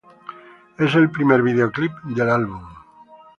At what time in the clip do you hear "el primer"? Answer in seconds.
1.01-1.43